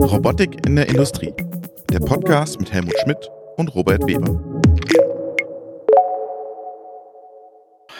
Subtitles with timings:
[0.00, 1.34] Robotik in der Industrie.
[1.92, 4.42] Der Podcast mit Helmut Schmidt und Robert Weber.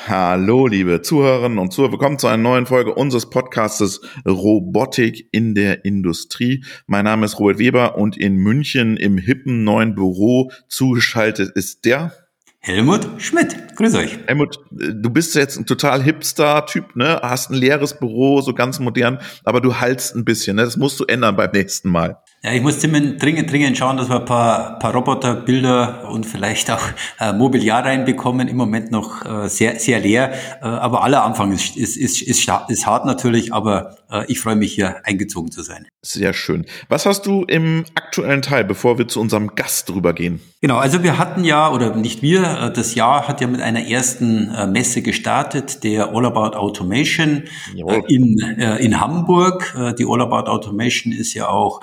[0.06, 1.92] Hallo, liebe Zuhörerinnen und Zuhörer.
[1.92, 6.64] Willkommen zu einer neuen Folge unseres Podcastes Robotik in der Industrie.
[6.86, 12.14] Mein Name ist Robert Weber und in München im hippen neuen Büro zugeschaltet ist der
[12.62, 13.56] Helmut Schmidt.
[13.76, 14.18] Grüß euch.
[14.26, 17.18] Helmut, du bist jetzt ein total Hipster-Typ, ne?
[17.22, 20.64] Hast ein leeres Büro, so ganz modern, aber du haltst ein bisschen, ne?
[20.64, 22.18] Das musst du ändern beim nächsten Mal.
[22.42, 26.80] Ja, ich muss dringend, dringend schauen, dass wir ein paar, paar Roboterbilder und vielleicht auch
[27.18, 28.48] äh, Mobiliar reinbekommen.
[28.48, 30.32] Im Moment noch äh, sehr, sehr leer.
[30.62, 34.56] Äh, aber aller Anfang ist, ist, ist, ist, ist hart natürlich, aber äh, ich freue
[34.56, 35.86] mich hier eingezogen zu sein.
[36.00, 36.64] Sehr schön.
[36.88, 40.40] Was hast du im aktuellen Teil, bevor wir zu unserem Gast drüber gehen?
[40.62, 43.86] Genau, also wir hatten ja, oder nicht wir, äh, das Jahr hat ja mit einer
[43.86, 47.42] ersten äh, Messe gestartet, der All About Automation
[47.74, 48.02] Jawohl.
[48.08, 49.74] in, in Hamburg.
[49.98, 51.80] Die All About Automation ist ja auch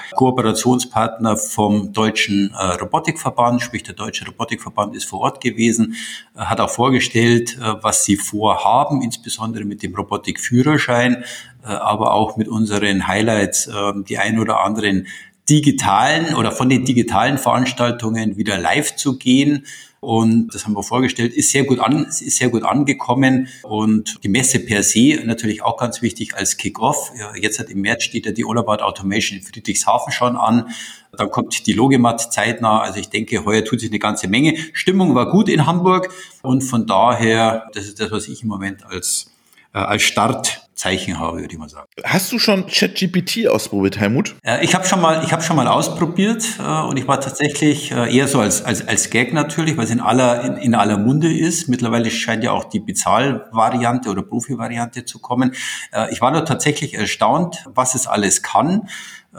[0.48, 5.96] Kooperationspartner vom Deutschen Robotikverband, sprich der Deutsche Robotikverband ist vor Ort gewesen,
[6.36, 11.26] hat auch vorgestellt, was sie vorhaben, insbesondere mit dem Robotikführerschein,
[11.64, 13.70] aber auch mit unseren Highlights,
[14.08, 15.08] die ein oder anderen
[15.50, 19.66] digitalen oder von den digitalen Veranstaltungen wieder live zu gehen.
[20.00, 23.48] Und das haben wir vorgestellt, ist sehr gut an, ist sehr gut angekommen.
[23.64, 27.12] Und die Messe per se natürlich auch ganz wichtig als Kick-Off.
[27.40, 30.70] Jetzt hat im März steht ja die All About Automation in Friedrichshafen schon an.
[31.12, 32.82] Dann kommt die Logimat zeitnah.
[32.82, 34.56] Also ich denke, heuer tut sich eine ganze Menge.
[34.74, 36.14] Stimmung war gut in Hamburg.
[36.44, 39.32] Und von daher, das ist das, was ich im Moment als,
[39.74, 41.88] äh, als Start Zeichen habe, würde ich mal sagen.
[42.04, 44.36] Hast du schon ChatGPT ausprobiert, Helmut?
[44.44, 47.92] Äh, ich habe schon mal, ich habe schon mal ausprobiert äh, und ich war tatsächlich
[47.92, 50.98] äh, eher so als als als Gag natürlich, weil es in aller in, in aller
[50.98, 51.68] Munde ist.
[51.68, 55.54] Mittlerweile scheint ja auch die Bezahlvariante oder Profi-Variante zu kommen.
[55.92, 58.88] Äh, ich war nur tatsächlich erstaunt, was es alles kann.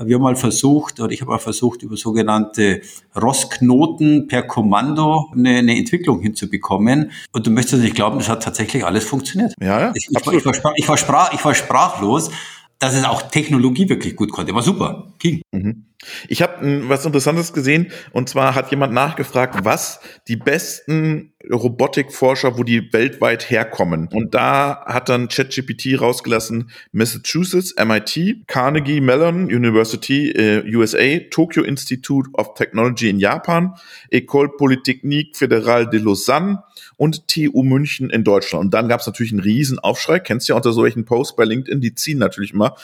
[0.05, 2.83] Wir haben mal versucht, oder ich habe mal versucht, über sogenannte
[3.17, 7.11] ROS-Knoten per Kommando eine, eine, Entwicklung hinzubekommen.
[7.33, 9.55] Und du möchtest nicht glauben, das hat tatsächlich alles funktioniert.
[9.61, 9.93] Ja, ja.
[9.95, 12.31] Ich, ich, ich, war, ich, war, sprach, ich war sprachlos,
[12.79, 14.55] dass es auch Technologie wirklich gut konnte.
[14.55, 15.13] War super.
[15.19, 15.43] Ging.
[15.53, 15.87] Mhm.
[16.29, 22.63] Ich habe was Interessantes gesehen und zwar hat jemand nachgefragt, was die besten Robotikforscher, wo
[22.63, 24.09] die weltweit herkommen.
[24.13, 32.31] Und da hat dann ChatGPT rausgelassen Massachusetts, MIT, Carnegie Mellon University, äh, USA, Tokyo Institute
[32.35, 33.75] of Technology in Japan,
[34.11, 36.63] École Polytechnique Fédérale de Lausanne
[36.97, 38.67] und TU München in Deutschland.
[38.67, 40.19] Und dann gab es natürlich einen riesen Aufschrei.
[40.19, 42.75] Kennst du ja unter solchen Posts bei LinkedIn, die ziehen natürlich immer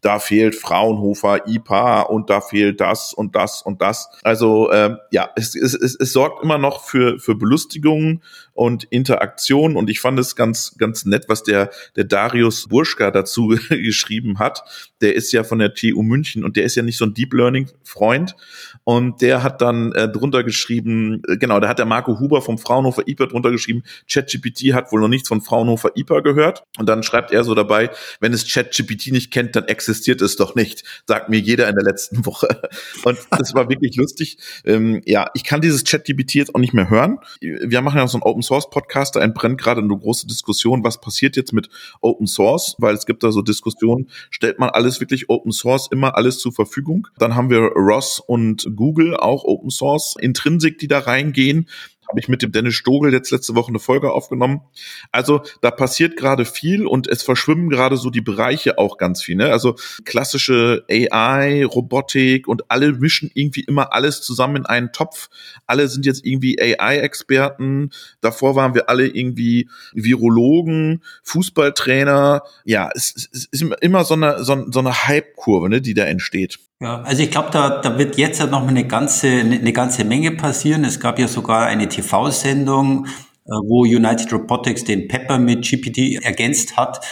[0.00, 4.08] da fehlt Fraunhofer, IPA und da fehlt das und das und das.
[4.22, 8.22] Also äh, ja, es, es, es, es sorgt immer noch für, für Belustigung
[8.54, 13.48] und Interaktion und ich fand es ganz, ganz nett, was der, der Darius Burschka dazu
[13.68, 14.62] geschrieben hat.
[15.00, 17.34] Der ist ja von der TU München und der ist ja nicht so ein Deep
[17.34, 18.36] Learning Freund
[18.84, 22.58] und der hat dann äh, drunter geschrieben, äh, genau, da hat der Marco Huber vom
[22.58, 27.02] Fraunhofer IPA drunter geschrieben, ChatGPT hat wohl noch nichts von Fraunhofer IPA gehört und dann
[27.02, 27.90] schreibt er so dabei,
[28.20, 31.74] wenn es ChatGPT nicht kennt, dann existiert existiert es doch nicht, sagt mir jeder in
[31.74, 32.62] der letzten Woche.
[33.04, 34.38] Und das war wirklich lustig.
[34.64, 37.18] Ähm, ja, ich kann dieses ChatGPT jetzt auch nicht mehr hören.
[37.40, 41.00] Wir machen ja so einen Open Source Podcast, da entbrennt gerade eine große Diskussion, was
[41.00, 41.68] passiert jetzt mit
[42.00, 46.16] Open Source, weil es gibt da so Diskussionen, stellt man alles wirklich Open Source, immer
[46.16, 47.08] alles zur Verfügung.
[47.18, 51.66] Dann haben wir Ross und Google auch Open Source, Intrinsic, die da reingehen
[52.10, 54.62] habe ich mit dem Dennis Stogel jetzt letzte Woche eine Folge aufgenommen.
[55.12, 59.36] Also da passiert gerade viel und es verschwimmen gerade so die Bereiche auch ganz viel.
[59.36, 59.50] Ne?
[59.50, 65.28] Also klassische AI, Robotik und alle mischen irgendwie immer alles zusammen in einen Topf.
[65.66, 67.90] Alle sind jetzt irgendwie AI-Experten.
[68.20, 72.42] Davor waren wir alle irgendwie Virologen, Fußballtrainer.
[72.64, 76.58] Ja, es, es ist immer so eine, so, so eine Hype-Kurve, ne, die da entsteht.
[76.82, 80.84] Ja, also ich glaube, da, da wird jetzt noch eine ganze, eine ganze Menge passieren.
[80.84, 86.78] Es gab ja sogar eine TV-Sendung, äh, wo United Robotics den Pepper mit GPT ergänzt
[86.78, 87.04] hat.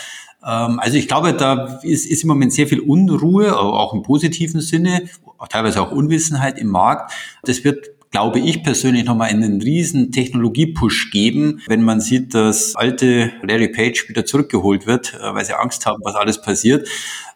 [0.43, 4.63] Ähm, also ich glaube, da ist, ist im Moment sehr viel Unruhe, auch im positiven
[4.63, 5.03] Sinne,
[5.51, 7.13] teilweise auch Unwissenheit im Markt.
[7.43, 13.33] Das wird glaube ich persönlich nochmal einen riesen Technologie-Push geben, wenn man sieht, dass alte
[13.43, 16.89] Larry Page wieder zurückgeholt wird, äh, weil sie Angst haben, was alles passiert.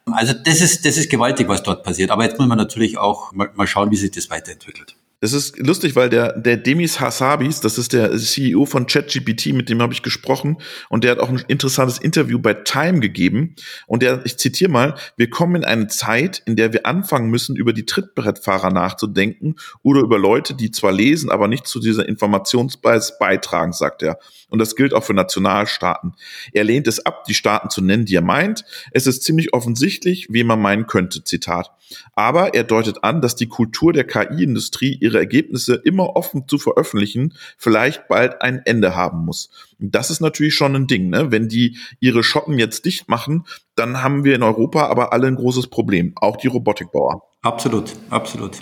[0.07, 2.11] Also das ist, das ist gewaltig, was dort passiert.
[2.11, 4.97] Aber jetzt muss man natürlich auch mal, mal schauen, wie sich das weiterentwickelt.
[5.25, 9.69] Es ist lustig, weil der, der Demis Hassabis, das ist der CEO von ChatGPT, mit
[9.69, 10.57] dem habe ich gesprochen,
[10.89, 13.55] und der hat auch ein interessantes Interview bei Time gegeben.
[13.87, 17.55] Und der, ich zitiere mal, wir kommen in eine Zeit, in der wir anfangen müssen,
[17.55, 19.55] über die Trittbrettfahrer nachzudenken
[19.85, 24.19] oder über Leute, die zwar lesen, aber nicht zu dieser Informationsbeis beitragen, sagt er.
[24.49, 26.15] Und das gilt auch für Nationalstaaten.
[26.53, 28.65] Er lehnt es ab, die Staaten zu nennen, die er meint.
[28.91, 31.71] Es ist ziemlich offensichtlich, wie man meinen könnte, Zitat.
[32.15, 37.35] Aber er deutet an, dass die Kultur der KI-Industrie ihre Ergebnisse immer offen zu veröffentlichen
[37.57, 39.51] vielleicht bald ein Ende haben muss.
[39.79, 41.31] Das ist natürlich schon ein Ding, ne?
[41.31, 43.45] Wenn die ihre Shoppen jetzt dicht machen,
[43.75, 47.23] dann haben wir in Europa aber alle ein großes Problem, auch die Robotikbauer.
[47.43, 48.59] Absolut, absolut.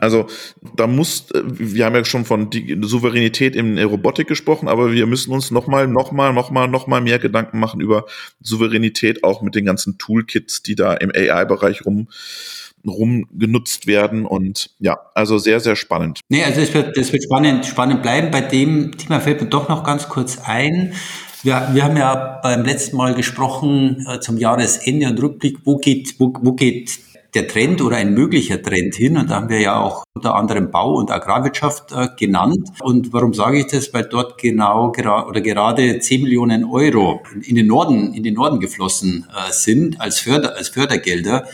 [0.00, 0.26] Also
[0.74, 2.48] da muss, wir haben ja schon von
[2.80, 7.58] Souveränität in der Robotik gesprochen, aber wir müssen uns nochmal, nochmal, nochmal, nochmal mehr Gedanken
[7.58, 8.06] machen über
[8.40, 12.08] Souveränität auch mit den ganzen Toolkits, die da im AI-Bereich rum
[12.88, 16.20] rumgenutzt werden und ja, also sehr, sehr spannend.
[16.28, 18.30] Nee, also es wird, es wird spannend, spannend bleiben.
[18.30, 20.92] Bei dem Thema fällt mir doch noch ganz kurz ein.
[21.42, 26.16] Wir, wir haben ja beim letzten Mal gesprochen äh, zum Jahresende und Rückblick, wo geht,
[26.18, 26.98] wo, wo geht
[27.36, 29.16] der Trend oder ein möglicher Trend hin.
[29.16, 32.70] Und da haben wir ja auch unter anderem Bau- und Agrarwirtschaft äh, genannt.
[32.80, 33.92] Und warum sage ich das?
[33.92, 38.34] Weil dort genau gera oder gerade 10 Millionen Euro in, in, den Norden, in den
[38.34, 41.46] Norden geflossen äh, sind als, Förder, als Fördergelder.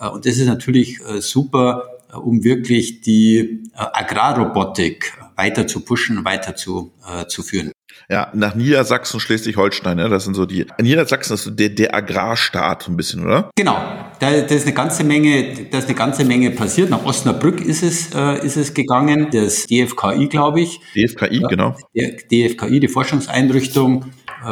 [0.00, 6.24] Äh, und das ist natürlich äh, super, äh, um wirklich die Agrarrobotik weiter zu pushen,
[6.24, 7.72] weiter zu, äh, zu führen.
[8.10, 10.08] Ja, nach Niedersachsen, Schleswig-Holstein, ne?
[10.08, 10.66] das sind so die.
[10.80, 13.50] Niedersachsen ist so der, der Agrarstaat ein bisschen, oder?
[13.54, 13.76] Genau,
[14.18, 16.90] da, da ist eine ganze Menge, da ist eine ganze Menge passiert.
[16.90, 20.80] Nach Osnabrück ist es, äh, ist es gegangen, das DFKI, glaube ich.
[20.94, 21.76] DFKI, genau.
[21.94, 24.06] Der DFKI, die Forschungseinrichtung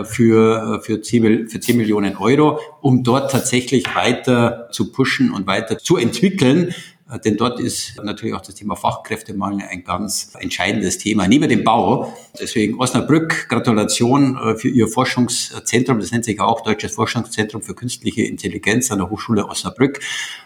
[0.05, 5.47] für, äh, für, 10, für 10 Millionen Euro, um dort tatsächlich weiter zu pushen und
[5.47, 6.75] weiter zu entwickeln.
[7.11, 11.65] Äh, denn dort ist natürlich auch das Thema Fachkräftemangel ein ganz entscheidendes Thema, neben dem
[11.65, 12.13] Bau.
[12.41, 16.01] Deswegen Osnabrück, Gratulation äh, für Ihr Forschungszentrum.
[16.01, 20.01] Das nennt sich auch Deutsches Forschungszentrum für künstliche Intelligenz an der Hochschule Osnabrück.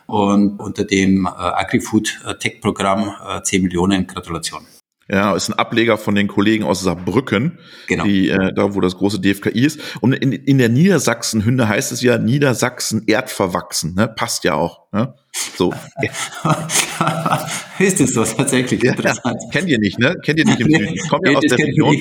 [0.07, 3.13] Und unter dem äh, AgriFood Tech Programm
[3.43, 4.63] 10 Millionen Gratulation.
[5.13, 7.59] Ja, ist ein Ableger von den Kollegen aus Saarbrücken,
[7.89, 8.05] genau.
[8.05, 9.81] die, äh, da wo das große DFKI ist.
[10.01, 14.07] Und in, in der Niedersachsen-Hymne heißt es ja Niedersachsen erdverwachsen, ne?
[14.07, 14.83] Passt ja auch.
[14.93, 15.15] Ne?
[15.57, 15.75] So.
[17.81, 19.41] ist es so tatsächlich ja, interessant.
[19.51, 20.15] Kennt ihr nicht, ne?
[20.25, 21.09] Kennt ihr nicht im Süden?
[21.09, 21.97] Kommt ja aus der Region.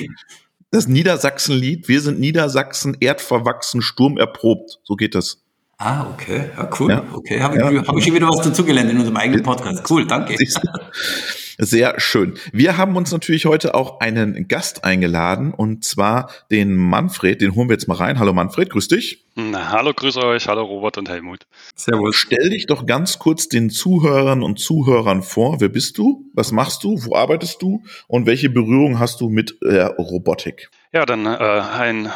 [0.70, 4.78] Das Niedersachsen-Lied, wir sind Niedersachsen erdverwachsen, sturmerprobt.
[4.84, 5.42] So geht das.
[5.78, 6.50] Ah, okay.
[6.56, 6.90] Ja, cool.
[6.90, 7.04] Ja.
[7.12, 7.88] Okay, habe ich, ja.
[7.88, 9.90] hab ich hier wieder was dazugelernt in unserem eigenen Podcast.
[9.90, 10.36] Cool, danke.
[11.62, 12.38] Sehr schön.
[12.52, 17.42] Wir haben uns natürlich heute auch einen Gast eingeladen und zwar den Manfred.
[17.42, 18.18] Den holen wir jetzt mal rein.
[18.18, 19.26] Hallo Manfred, grüß dich.
[19.34, 20.48] Na, hallo, grüß euch.
[20.48, 21.46] Hallo Robert und Helmut.
[21.74, 22.16] Servus.
[22.16, 25.60] Stell dich doch ganz kurz den Zuhörern und Zuhörern vor.
[25.60, 26.24] Wer bist du?
[26.32, 26.98] Was machst du?
[27.04, 27.82] Wo arbeitest du?
[28.08, 30.70] Und welche Berührung hast du mit äh, Robotik?
[30.92, 32.10] Ja, dann äh, ein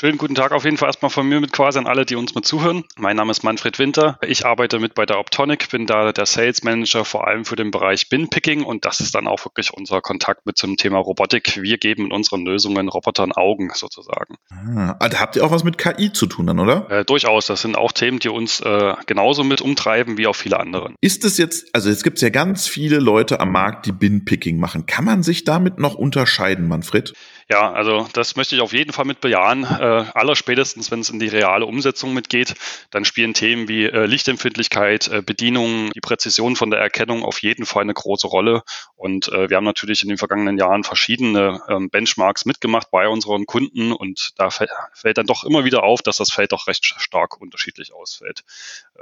[0.00, 2.34] Schönen guten Tag auf jeden Fall erstmal von mir mit quasi an alle, die uns
[2.34, 2.84] mal zuhören.
[2.96, 4.18] Mein Name ist Manfred Winter.
[4.26, 7.70] Ich arbeite mit bei der Optonic, bin da der Sales Manager vor allem für den
[7.70, 11.60] Bereich Bin-Picking und das ist dann auch wirklich unser Kontakt mit zum Thema Robotik.
[11.60, 14.36] Wir geben in unseren Lösungen Robotern Augen sozusagen.
[14.48, 16.90] Ah, also habt ihr auch was mit KI zu tun dann, oder?
[16.90, 17.48] Äh, durchaus.
[17.48, 20.94] Das sind auch Themen, die uns äh, genauso mit umtreiben wie auch viele andere.
[21.02, 24.58] Ist es jetzt, also jetzt gibt es ja ganz viele Leute am Markt, die Bin-Picking
[24.58, 24.86] machen.
[24.86, 27.12] Kann man sich damit noch unterscheiden, Manfred?
[27.50, 29.64] Ja, also das möchte ich auf jeden Fall mit bejahen.
[29.64, 32.54] Äh, allerspätestens, wenn es in die reale Umsetzung mitgeht,
[32.92, 37.66] dann spielen Themen wie äh, Lichtempfindlichkeit, äh, Bedienung, die Präzision von der Erkennung auf jeden
[37.66, 38.62] Fall eine große Rolle.
[38.94, 43.46] Und äh, wir haben natürlich in den vergangenen Jahren verschiedene ähm, Benchmarks mitgemacht bei unseren
[43.46, 47.40] Kunden und da fällt, dann doch immer wieder auf, dass das Feld doch recht stark
[47.40, 48.44] unterschiedlich ausfällt,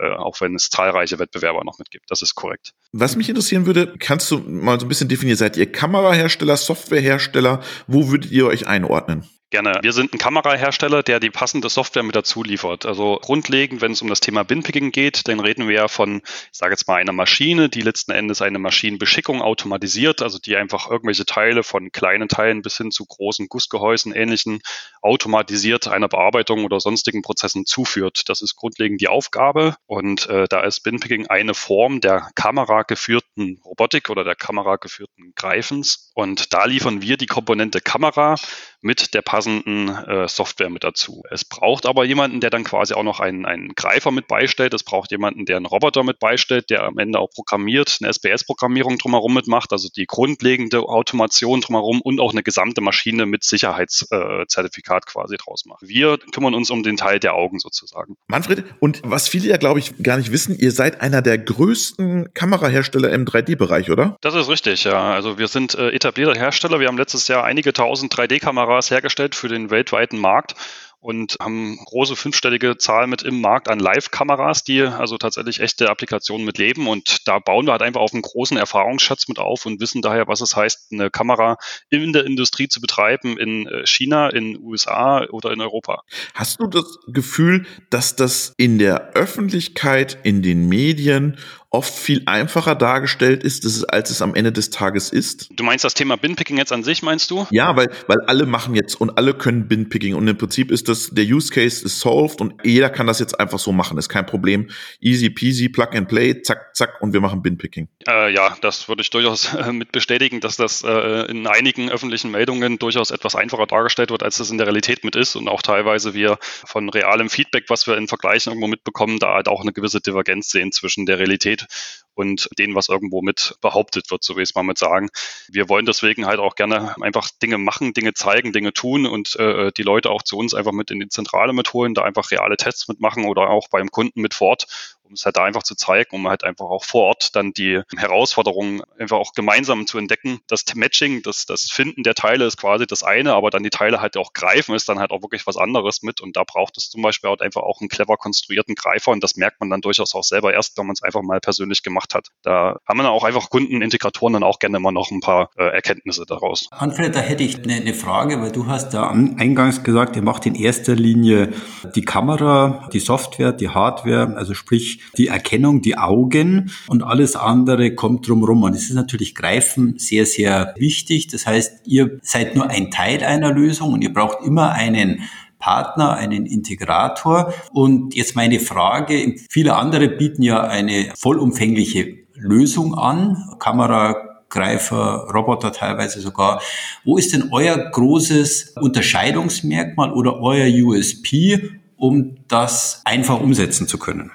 [0.01, 2.11] äh, auch wenn es zahlreiche Wettbewerber noch mitgibt.
[2.11, 2.73] Das ist korrekt.
[2.93, 7.63] Was mich interessieren würde, kannst du mal so ein bisschen definieren, seid ihr Kamerahersteller, Softwarehersteller?
[7.87, 9.25] Wo würdet ihr euch einordnen?
[9.51, 9.79] Gerne.
[9.81, 12.85] Wir sind ein Kamerahersteller, der die passende Software mit dazu liefert.
[12.85, 16.59] Also grundlegend, wenn es um das Thema Binpicking geht, dann reden wir ja von, ich
[16.59, 21.25] sage jetzt mal, einer Maschine, die letzten Endes eine Maschinenbeschickung automatisiert, also die einfach irgendwelche
[21.25, 24.61] Teile von kleinen Teilen bis hin zu großen Gussgehäusen, ähnlichen,
[25.01, 28.29] automatisiert einer Bearbeitung oder sonstigen Prozessen zuführt.
[28.29, 34.11] Das ist grundlegend die Aufgabe und äh, da ist Binpicking eine Form der kamerageführten Robotik
[34.11, 38.35] oder der kamerageführten Greifens und da liefern wir die Komponente Kamera
[38.83, 41.23] mit der passenden äh, Software mit dazu.
[41.31, 44.75] Es braucht aber jemanden, der dann quasi auch noch einen, einen Greifer mit beistellt.
[44.75, 48.99] Es braucht jemanden, der einen Roboter mit beistellt, der am Ende auch programmiert, eine SPS-Programmierung
[48.99, 55.11] drumherum mitmacht, also die grundlegende Automation drumherum und auch eine gesamte Maschine mit Sicherheitszertifikat äh,
[55.11, 55.83] quasi draus macht.
[55.83, 58.17] Wir kümmern uns um den Teil der Augen sozusagen.
[58.27, 62.33] Manfred, und was viele ja, glaube ich, gar nicht wissen, ihr seid einer der größten
[62.35, 64.17] Kamerahersteller im 3D-Bereich, oder?
[64.21, 65.13] Das ist richtig, ja.
[65.13, 66.81] Also wir sind äh, etablierter Hersteller.
[66.81, 70.55] Wir haben letztes Jahr einige tausend 3D-Kameras hergestellt für den weltweiten Markt
[71.01, 76.45] und haben große fünfstellige Zahl mit im Markt an Live-Kameras, die also tatsächlich echte Applikationen
[76.45, 76.89] mit leben.
[76.89, 80.27] Und da bauen wir halt einfach auf einen großen Erfahrungsschatz mit auf und wissen daher,
[80.27, 81.57] was es heißt, eine Kamera
[81.89, 86.03] in der Industrie zu betreiben in äh, China, in USA oder in Europa.
[86.35, 91.39] Hast du das Gefühl, dass das in der Öffentlichkeit, in den Medien
[91.71, 95.51] oft viel einfacher dargestellt ist, als es am Ende des Tages ist.
[95.51, 97.47] Du meinst das Thema Binpicking jetzt an sich, meinst du?
[97.51, 101.11] Ja, weil, weil alle machen jetzt und alle können Binpicking und im Prinzip ist das,
[101.13, 104.25] der Use Case ist solved und jeder kann das jetzt einfach so machen, ist kein
[104.25, 104.71] Problem.
[105.01, 107.89] Easy peasy, plug and play, zack, zack und wir machen Binpicking.
[108.09, 112.31] Äh, ja, das würde ich durchaus äh, mit bestätigen, dass das äh, in einigen öffentlichen
[112.31, 115.61] Meldungen durchaus etwas einfacher dargestellt wird, als es in der Realität mit ist und auch
[115.61, 119.75] teilweise wir von realem Feedback, was wir in Vergleichen irgendwo mitbekommen, da halt auch eine
[119.75, 124.37] gewisse Divergenz sehen zwischen der Realität steht und denen, was irgendwo mit behauptet wird, so
[124.37, 125.09] wie ich es mal mit sagen.
[125.49, 129.71] Wir wollen deswegen halt auch gerne einfach Dinge machen, Dinge zeigen, Dinge tun und äh,
[129.77, 132.89] die Leute auch zu uns einfach mit in die Zentrale mitholen, da einfach reale Tests
[132.89, 136.15] mitmachen oder auch beim Kunden mit vor Ort um es halt da einfach zu zeigen,
[136.15, 140.41] um halt einfach auch vor Ort dann die Herausforderungen einfach auch gemeinsam zu entdecken.
[140.47, 144.01] Das Matching, das, das Finden der Teile ist quasi das eine, aber dann die Teile
[144.01, 146.91] halt auch greifen ist dann halt auch wirklich was anderes mit und da braucht es
[146.91, 150.15] zum Beispiel halt einfach auch einen clever konstruierten Greifer und das merkt man dann durchaus
[150.15, 152.29] auch selber erst, wenn man es einfach mal persönlich gemacht hat.
[152.43, 156.25] Da haben dann auch einfach Kundenintegratoren dann auch gerne immer noch ein paar äh, Erkenntnisse
[156.27, 156.69] daraus.
[156.79, 160.47] Manfred, da hätte ich eine, eine Frage, weil du hast da eingangs gesagt, ihr macht
[160.47, 161.53] in erster Linie
[161.95, 167.95] die Kamera, die Software, die Hardware, also sprich die Erkennung, die Augen und alles andere
[167.95, 168.63] kommt drumherum.
[168.63, 171.29] Und es ist natürlich Greifen sehr, sehr wichtig.
[171.29, 175.23] Das heißt, ihr seid nur ein Teil einer Lösung und ihr braucht immer einen
[175.59, 177.53] Partner, einen Integrator.
[177.73, 185.73] Und jetzt meine Frage, viele andere bieten ja eine vollumfängliche Lösung an, Kamera, Greifer, Roboter
[185.73, 186.63] teilweise sogar.
[187.05, 194.31] Wo ist denn euer großes Unterscheidungsmerkmal oder euer USP, um das einfach umsetzen zu können?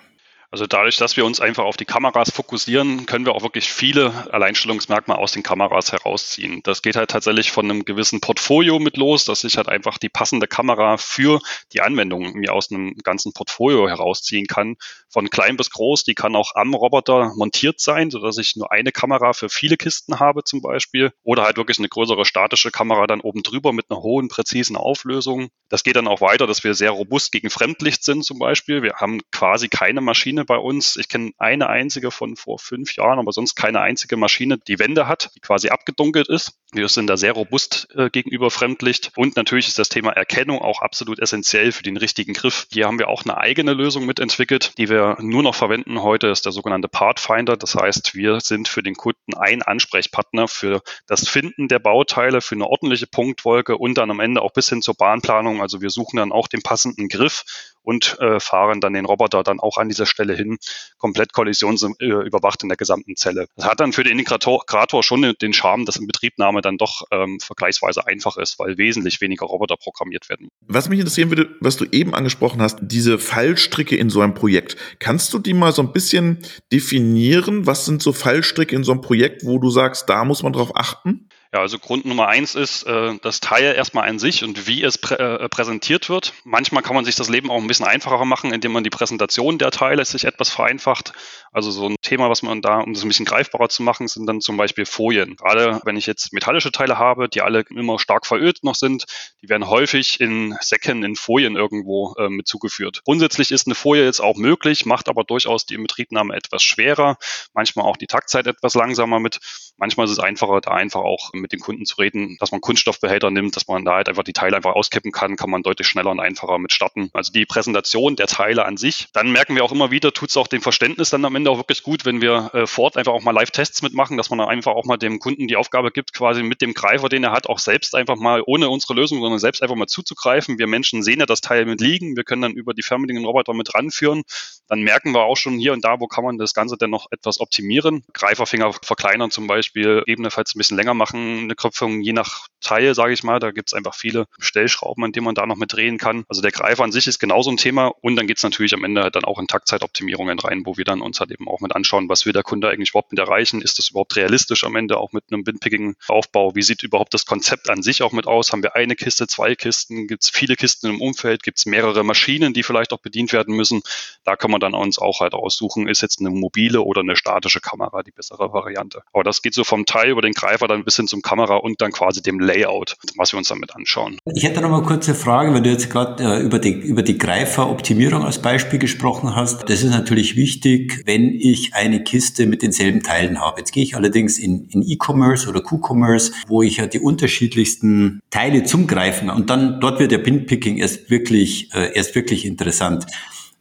[0.53, 4.31] Also dadurch, dass wir uns einfach auf die Kameras fokussieren, können wir auch wirklich viele
[4.31, 6.62] Alleinstellungsmerkmale aus den Kameras herausziehen.
[6.62, 10.10] Das geht halt tatsächlich von einem gewissen Portfolio mit los, dass ich halt einfach die
[10.10, 11.39] passende Kamera für
[11.74, 14.75] die Anwendung mir aus einem ganzen Portfolio herausziehen kann.
[15.10, 18.91] Von klein bis groß, die kann auch am Roboter montiert sein, sodass ich nur eine
[18.91, 21.13] Kamera für viele Kisten habe zum Beispiel.
[21.24, 25.50] Oder halt wirklich eine größere statische Kamera dann oben drüber mit einer hohen, präzisen Auflösung.
[25.69, 28.83] Das geht dann auch weiter, dass wir sehr robust gegen Fremdlicht sind zum Beispiel.
[28.83, 30.95] Wir haben quasi keine Maschine bei uns.
[30.95, 35.07] Ich kenne eine einzige von vor fünf Jahren, aber sonst keine einzige Maschine, die Wände
[35.07, 36.59] hat, die quasi abgedunkelt ist.
[36.74, 39.12] Wir sind da sehr robust äh, gegenüber Fremdlicht.
[39.15, 42.65] Und natürlich ist das Thema Erkennung auch absolut essentiell für den richtigen Griff.
[42.72, 46.46] Hier haben wir auch eine eigene Lösung mitentwickelt, die wir nur noch verwenden heute, ist
[46.46, 47.58] der sogenannte Pathfinder.
[47.58, 52.56] Das heißt, wir sind für den Kunden ein Ansprechpartner für das Finden der Bauteile, für
[52.56, 55.62] eine ordentliche Punktwolke und dann am Ende auch bis hin zur Bahnplanung.
[55.62, 57.44] Also wir suchen dann auch den passenden Griff
[57.84, 60.58] und äh, fahren dann den Roboter dann auch an dieser Stelle hin,
[60.98, 63.48] komplett kollisionsüberwacht in der gesamten Zelle.
[63.56, 67.39] Das hat dann für den Integrator schon den Charme, dass in Betriebnahme dann doch ähm,
[67.39, 70.50] vergleichsweise einfach ist, weil wesentlich weniger Roboter programmiert werden.
[70.62, 74.75] Was mich interessieren würde, was du eben angesprochen hast, diese Fallstricke in so einem Projekt.
[75.00, 76.39] Kannst du die mal so ein bisschen
[76.72, 77.67] definieren?
[77.67, 80.75] Was sind so Fallstricke in so einem Projekt, wo du sagst, da muss man drauf
[80.75, 81.29] achten?
[81.53, 84.98] Ja, also Grund Nummer eins ist äh, das Teil erstmal an sich und wie es
[84.98, 86.34] prä äh, präsentiert wird.
[86.46, 89.60] Manchmal kann man sich das Leben auch ein bisschen einfacher machen, indem man die Präsentation
[89.60, 91.13] der Teile sich etwas vereinfacht.
[91.53, 94.25] Also so ein Thema, was man da, um das ein bisschen greifbarer zu machen, sind
[94.25, 95.36] dann zum Beispiel Folien.
[95.36, 99.05] Gerade wenn ich jetzt metallische Teile habe, die alle immer stark verölt noch sind,
[99.41, 103.01] die werden häufig in Säcken, in Folien irgendwo äh, mit zugeführt.
[103.05, 107.17] Grundsätzlich ist eine Folie jetzt auch möglich, macht aber durchaus die Inbetriebnahme etwas schwerer,
[107.53, 109.39] manchmal auch die Taktzeit etwas langsamer mit.
[109.77, 113.29] Manchmal ist es einfacher, da einfach auch mit den Kunden zu reden, dass man Kunststoffbehälter
[113.29, 116.12] nimmt, dass man da halt einfach die Teile einfach auskippen kann, kann man deutlich schneller
[116.12, 117.10] und einfacher mit starten.
[117.13, 119.07] Also die Präsentation der Teile an sich.
[119.13, 121.57] Dann merken wir auch immer wieder, tut es auch dem Verständnis dann am Ende auch
[121.57, 124.73] wirklich gut, wenn wir äh, fort einfach auch mal Live-Tests mitmachen, dass man dann einfach
[124.73, 127.59] auch mal dem Kunden die Aufgabe gibt, quasi mit dem Greifer, den er hat, auch
[127.59, 130.59] selbst einfach mal ohne unsere Lösung, sondern selbst einfach mal zuzugreifen.
[130.59, 132.15] Wir Menschen sehen ja das Teil mit liegen.
[132.15, 134.23] Wir können dann über die förmlichen Roboter mit ranführen.
[134.67, 137.07] Dann merken wir auch schon hier und da, wo kann man das Ganze denn noch
[137.12, 138.03] etwas optimieren.
[138.13, 143.13] Greiferfinger verkleinern zum Beispiel, gegebenenfalls ein bisschen länger machen, eine Kröpfung je nach Teil, sage
[143.13, 143.39] ich mal.
[143.39, 146.23] Da gibt es einfach viele Stellschrauben, an denen man da noch mit drehen kann.
[146.27, 148.83] Also der Greifer an sich ist genauso ein Thema und dann geht es natürlich am
[148.83, 152.09] Ende dann auch in Taktzeitoptimierungen rein, wo wir dann uns halt eben auch mit anschauen,
[152.09, 153.61] was will der Kunde eigentlich überhaupt mit erreichen?
[153.61, 156.55] Ist das überhaupt realistisch am Ende auch mit einem Binpicking-Aufbau?
[156.55, 158.51] Wie sieht überhaupt das Konzept an sich auch mit aus?
[158.51, 160.07] Haben wir eine Kiste, zwei Kisten?
[160.07, 161.43] Gibt es viele Kisten im Umfeld?
[161.43, 163.81] Gibt es mehrere Maschinen, die vielleicht auch bedient werden müssen?
[164.23, 167.59] Da kann man dann uns auch halt aussuchen, ist jetzt eine mobile oder eine statische
[167.59, 169.01] Kamera die bessere Variante.
[169.11, 171.81] Aber das geht so vom Teil über den Greifer dann bis hin zum Kamera und
[171.81, 174.17] dann quasi dem Layout, was wir uns damit anschauen.
[174.35, 177.03] Ich hätte noch mal eine kurze Frage, wenn du jetzt gerade äh, über die, über
[177.03, 179.69] die Greiferoptimierung als Beispiel gesprochen hast.
[179.69, 183.60] Das ist natürlich wichtig, wenn ich eine Kiste mit denselben Teilen habe.
[183.60, 188.63] Jetzt gehe ich allerdings in, in E-Commerce oder Q-Commerce, wo ich ja die unterschiedlichsten Teile
[188.63, 193.06] zum Greifen und dann dort wird der Pinpicking erst wirklich, äh, erst wirklich interessant.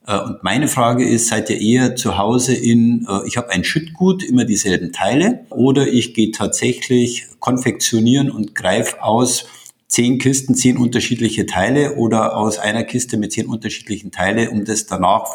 [0.06, 3.64] Äh, und meine Frage ist, seid ihr eher zu Hause in, äh, ich habe ein
[3.64, 9.46] Schüttgut, immer dieselben Teile, oder ich gehe tatsächlich konfektionieren und greife aus
[9.88, 14.86] zehn Kisten, zehn unterschiedliche Teile oder aus einer Kiste mit zehn unterschiedlichen Teile, um das
[14.86, 15.26] danach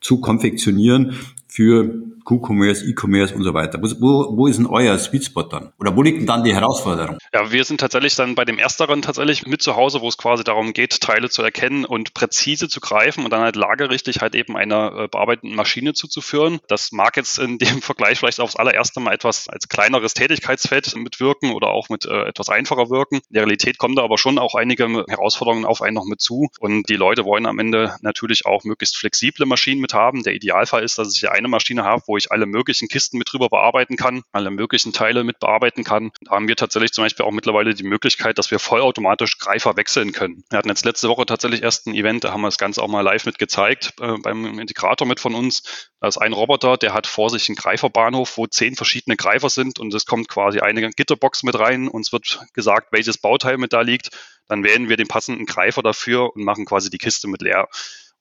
[0.00, 1.16] zu konfektionieren
[1.52, 1.90] für
[2.24, 3.78] Q-Commerce, E-Commerce und so weiter.
[3.82, 5.72] Wo, wo ist denn euer Sweet Spot dann?
[5.78, 7.18] Oder wo liegt denn dann die Herausforderung?
[7.34, 10.44] Ja, wir sind tatsächlich dann bei dem Ersteren tatsächlich mit zu Hause, wo es quasi
[10.44, 14.56] darum geht, Teile zu erkennen und präzise zu greifen und dann halt lagerrichtig halt eben
[14.56, 16.60] einer äh, bearbeitenden Maschine zuzuführen.
[16.68, 21.52] Das mag jetzt in dem Vergleich vielleicht aufs allererste Mal etwas als kleineres Tätigkeitsfeld mitwirken
[21.52, 23.16] oder auch mit äh, etwas einfacher wirken.
[23.16, 26.48] In der Realität kommen da aber schon auch einige Herausforderungen auf einen noch mit zu
[26.60, 30.22] und die Leute wollen am Ende natürlich auch möglichst flexible Maschinen mit haben.
[30.22, 33.32] Der Idealfall ist, dass ich hier eine Maschine habe, wo ich alle möglichen Kisten mit
[33.32, 36.12] drüber bearbeiten kann, alle möglichen Teile mit bearbeiten kann.
[36.22, 40.12] Da haben wir tatsächlich zum Beispiel auch mittlerweile die Möglichkeit, dass wir vollautomatisch Greifer wechseln
[40.12, 40.44] können.
[40.50, 42.88] Wir hatten jetzt letzte Woche tatsächlich erst ein Event, da haben wir das Ganze auch
[42.88, 45.90] mal live mit gezeigt, äh, beim Integrator mit von uns.
[46.00, 49.78] Da ist ein Roboter, der hat vor sich einen Greiferbahnhof, wo zehn verschiedene Greifer sind
[49.78, 51.88] und es kommt quasi eine Gitterbox mit rein.
[51.88, 54.10] Uns wird gesagt, welches Bauteil mit da liegt.
[54.48, 57.68] Dann wählen wir den passenden Greifer dafür und machen quasi die Kiste mit leer.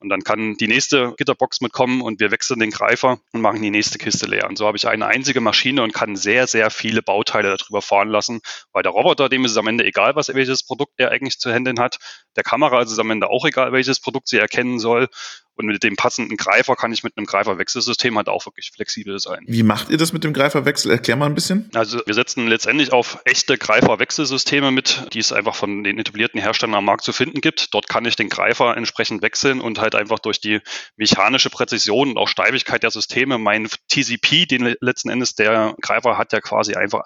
[0.01, 3.69] Und dann kann die nächste Gitterbox mitkommen und wir wechseln den Greifer und machen die
[3.69, 4.49] nächste Kiste leer.
[4.49, 8.09] Und so habe ich eine einzige Maschine und kann sehr, sehr viele Bauteile darüber fahren
[8.09, 8.41] lassen,
[8.73, 11.53] weil der Roboter, dem ist es am Ende egal, was welches Produkt er eigentlich zu
[11.53, 11.99] handeln hat.
[12.35, 15.07] Der Kamera ist es am Ende auch egal, welches Produkt sie erkennen soll.
[15.55, 19.43] Und mit dem passenden Greifer kann ich mit einem Greiferwechselsystem halt auch wirklich flexibel sein.
[19.47, 20.91] Wie macht ihr das mit dem Greiferwechsel?
[20.91, 21.69] Erklär mal ein bisschen.
[21.73, 26.75] Also wir setzen letztendlich auf echte Greiferwechselsysteme mit, die es einfach von den etablierten Herstellern
[26.75, 27.73] am Markt zu finden gibt.
[27.73, 30.59] Dort kann ich den Greifer entsprechend wechseln und halt einfach durch die
[30.95, 36.33] mechanische Präzision und auch Steifigkeit der Systeme mein TCP, den letzten Endes der Greifer hat
[36.33, 37.01] ja quasi einfach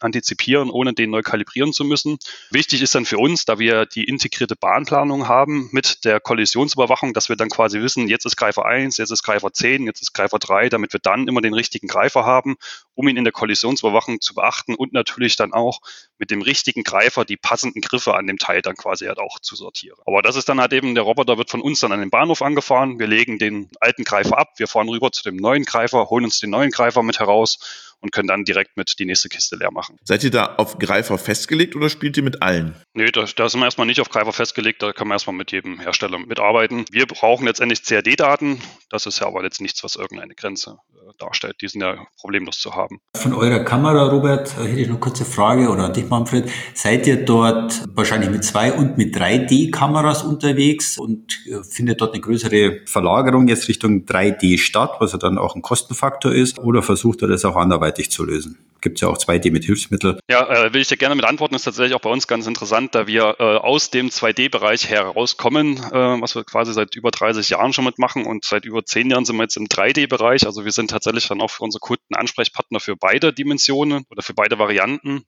[0.00, 2.18] antizipieren, ohne den neu kalibrieren zu müssen.
[2.50, 7.28] Wichtig ist dann für uns, da wir die integrierte Bahnplanung haben mit der Kollisionsüberwachung, dass
[7.28, 10.38] wir dann quasi wissen, jetzt ist Greifer 1, jetzt ist Greifer 10, jetzt ist Greifer
[10.38, 12.56] 3, damit wir dann immer den richtigen Greifer haben,
[12.94, 15.80] um ihn in der Kollisionsüberwachung zu beachten und natürlich dann auch
[16.18, 19.56] mit dem richtigen Greifer die passenden Griffe an dem Teil dann quasi halt auch zu
[19.56, 19.98] sortieren.
[20.04, 22.42] Aber das ist dann halt eben, der Roboter wird von uns dann an den Bahnhof
[22.42, 26.24] angefahren, wir legen den alten Greifer ab, wir fahren rüber zu dem neuen Greifer, holen
[26.24, 29.70] uns den neuen Greifer mit heraus und können dann direkt mit die nächste Kiste leer
[29.70, 29.96] machen.
[30.04, 32.74] Seid ihr da auf Greifer festgelegt oder spielt ihr mit allen?
[32.94, 35.52] Nee, da, da sind wir erstmal nicht auf Greifer festgelegt, da kann man erstmal mit
[35.52, 36.84] jedem Hersteller mitarbeiten.
[36.90, 40.78] Wir brauchen letztendlich CAD-Daten, das ist ja aber jetzt nichts, was irgendeine Grenze
[41.18, 41.56] darstellt.
[41.60, 43.00] Die sind ja problemlos zu haben.
[43.16, 46.50] Von eurer Kamera, Robert, hätte ich noch eine kurze Frage oder an dich, Manfred.
[46.74, 52.20] Seid ihr dort wahrscheinlich mit zwei und mit 3D-Kameras unterwegs und äh, findet dort eine
[52.20, 56.58] größere Verlagerung jetzt Richtung 3D statt, was ja dann auch ein Kostenfaktor ist?
[56.58, 58.58] Oder versucht ihr das auch anderweitig zu lösen?
[58.80, 60.20] Gibt es ja auch 2D mit Hilfsmittel.
[60.30, 61.54] Ja, äh, will ich dir gerne mit antworten.
[61.54, 66.20] ist tatsächlich auch bei uns ganz interessant, da wir äh, aus dem 2D-Bereich herauskommen, äh,
[66.20, 69.36] was wir quasi seit über 30 Jahren schon mitmachen und seit über 10 Jahren sind
[69.36, 70.46] wir jetzt im 3D-Bereich.
[70.46, 74.34] Also wir sind tatsächlich dann auch für unsere Kunden Ansprechpartner für beide Dimensionen oder für
[74.34, 75.24] beide Varianten.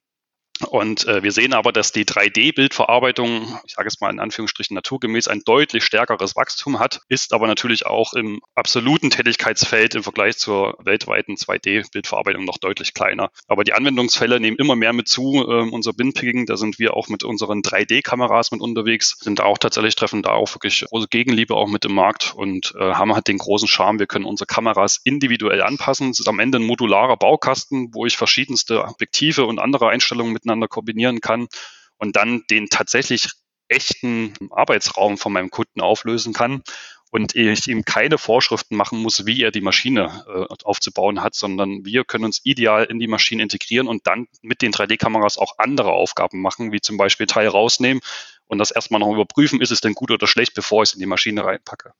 [0.68, 5.28] Und äh, wir sehen aber, dass die 3D-Bildverarbeitung, ich sage es mal in Anführungsstrichen naturgemäß,
[5.28, 10.76] ein deutlich stärkeres Wachstum hat, ist aber natürlich auch im absoluten Tätigkeitsfeld im Vergleich zur
[10.84, 13.30] weltweiten 2D-Bildverarbeitung noch deutlich kleiner.
[13.48, 15.44] Aber die Anwendungsfälle nehmen immer mehr mit zu.
[15.48, 19.58] Äh, unser Binpicking, da sind wir auch mit unseren 3D-Kameras mit unterwegs, sind da auch
[19.58, 23.28] tatsächlich, treffen da auch wirklich große Gegenliebe auch mit dem Markt und äh, haben halt
[23.28, 26.10] den großen Charme, wir können unsere Kameras individuell anpassen.
[26.10, 30.49] Es ist am Ende ein modularer Baukasten, wo ich verschiedenste Objektive und andere Einstellungen miteinander
[30.50, 31.48] miteinander kombinieren kann
[31.98, 33.28] und dann den tatsächlich
[33.68, 36.62] echten Arbeitsraum von meinem Kunden auflösen kann
[37.10, 41.84] und ich ihm keine Vorschriften machen muss, wie er die Maschine äh, aufzubauen hat, sondern
[41.84, 45.92] wir können uns ideal in die Maschine integrieren und dann mit den 3D-Kameras auch andere
[45.92, 48.00] Aufgaben machen, wie zum Beispiel Teil rausnehmen
[48.46, 51.00] und das erstmal noch überprüfen, ist es denn gut oder schlecht, bevor ich es in
[51.00, 51.92] die Maschine reinpacke.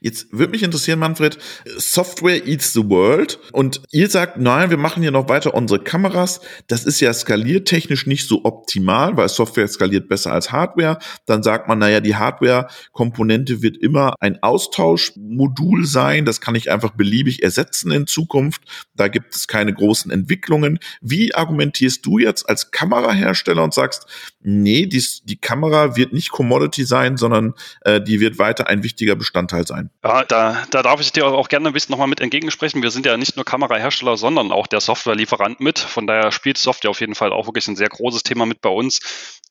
[0.00, 1.38] Jetzt würde mich interessieren, Manfred,
[1.76, 6.40] Software eats the world und ihr sagt, nein, wir machen hier noch weiter unsere Kameras.
[6.66, 10.98] Das ist ja skaliertechnisch nicht so optimal, weil Software skaliert besser als Hardware.
[11.26, 16.24] Dann sagt man, naja, die Hardware-Komponente wird immer ein Austauschmodul sein.
[16.24, 18.62] Das kann ich einfach beliebig ersetzen in Zukunft.
[18.94, 20.80] Da gibt es keine großen Entwicklungen.
[21.00, 24.06] Wie argumentierst du jetzt als Kamerahersteller und sagst,
[24.42, 29.16] nee, dies, die Kamera wird nicht Commodity sein, sondern äh, die wird weiter ein wichtiger
[29.16, 29.90] Bestandteil sein.
[30.04, 32.82] Ja, da, da darf ich dir auch gerne ein bisschen nochmal mit entgegensprechen.
[32.82, 35.78] Wir sind ja nicht nur Kamerahersteller, sondern auch der Softwarelieferant mit.
[35.78, 38.70] Von daher spielt Software auf jeden Fall auch wirklich ein sehr großes Thema mit bei
[38.70, 39.00] uns.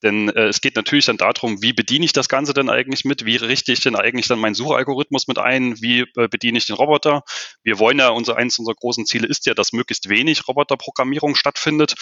[0.04, 3.26] Denn äh, es geht natürlich dann darum, wie bediene ich das Ganze denn eigentlich mit?
[3.26, 5.80] Wie richte ich denn eigentlich dann meinen Suchalgorithmus mit ein?
[5.82, 7.24] Wie äh, bediene ich den Roboter?
[7.64, 11.96] Wir wollen ja, unser, eins unserer großen Ziele ist ja, dass möglichst wenig Roboterprogrammierung stattfindet.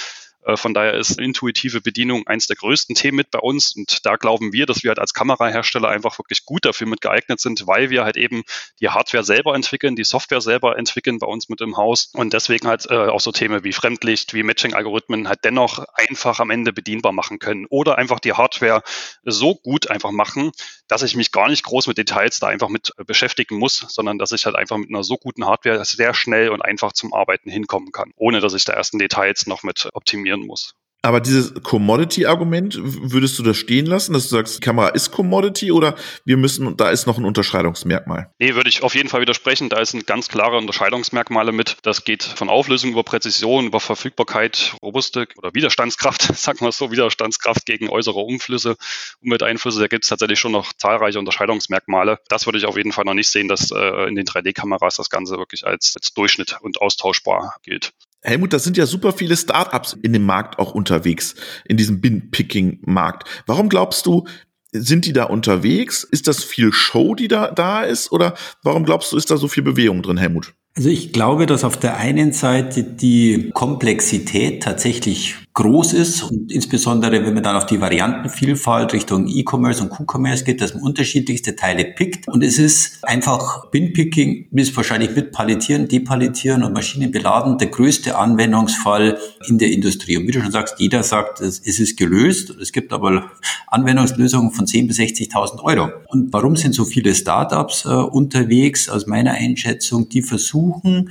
[0.45, 3.75] Äh, von daher ist intuitive Bedienung eins der größten Themen mit bei uns.
[3.75, 7.39] Und da glauben wir, dass wir halt als Kamerahersteller einfach wirklich gut dafür mit geeignet
[7.39, 8.43] sind, weil wir halt eben
[8.79, 12.67] die Hardware selber entwickeln, die Software selber entwickeln bei uns mit im Haus und deswegen
[12.67, 17.11] halt äh, auch so Themen wie Fremdlicht, wie Matching-Algorithmen halt dennoch einfach am Ende bedienbar
[17.11, 18.83] machen können oder einfach die Hardware
[19.23, 20.51] so gut einfach machen,
[20.87, 24.17] dass ich mich gar nicht groß mit Details da einfach mit äh, beschäftigen muss, sondern
[24.17, 27.49] dass ich halt einfach mit einer so guten Hardware sehr schnell und einfach zum Arbeiten
[27.49, 30.75] hinkommen kann, ohne dass ich da ersten Details noch mit optimieren muss.
[31.01, 35.71] Aber dieses Commodity-Argument, würdest du das stehen lassen, dass du sagst, die Kamera ist Commodity
[35.71, 38.33] oder wir müssen, da ist noch ein Unterscheidungsmerkmal?
[38.37, 39.69] Nee, würde ich auf jeden Fall widersprechen.
[39.69, 41.77] Da ist ein ganz klare Unterscheidungsmerkmale mit.
[41.83, 47.65] Das geht von Auflösung über Präzision, über Verfügbarkeit, Robuste oder Widerstandskraft, sagen wir so, Widerstandskraft
[47.65, 48.75] gegen äußere Umflüsse,
[49.21, 49.79] Umwelteinflüsse.
[49.79, 52.19] Da gibt es tatsächlich schon noch zahlreiche Unterscheidungsmerkmale.
[52.27, 55.09] Das würde ich auf jeden Fall noch nicht sehen, dass äh, in den 3D-Kameras das
[55.09, 57.93] Ganze wirklich als, als Durchschnitt und austauschbar gilt.
[58.21, 63.27] Helmut, da sind ja super viele Startups in dem Markt auch unterwegs, in diesem Bin-Picking-Markt.
[63.45, 64.25] Warum glaubst du,
[64.71, 66.03] sind die da unterwegs?
[66.03, 68.11] Ist das viel Show, die da da ist?
[68.11, 70.53] Oder warum glaubst du, ist da so viel Bewegung drin, Helmut?
[70.75, 77.25] Also ich glaube, dass auf der einen Seite die Komplexität tatsächlich groß ist und insbesondere
[77.25, 81.83] wenn man dann auf die Variantenvielfalt Richtung E-Commerce und Q-Commerce geht, dass man unterschiedlichste Teile
[81.83, 87.67] pickt und es ist einfach Bin-Picking ist wahrscheinlich mit Palettieren, Depalettieren und Maschinen beladen der
[87.67, 89.17] größte Anwendungsfall
[89.47, 90.17] in der Industrie.
[90.17, 92.51] Und wie du schon sagst, jeder sagt, es ist gelöst.
[92.61, 93.31] Es gibt aber
[93.67, 95.89] Anwendungslösungen von 10.000 bis 60.000 Euro.
[96.07, 98.89] Und warum sind so viele Startups äh, unterwegs?
[98.89, 101.09] Aus meiner Einschätzung, die versuchen,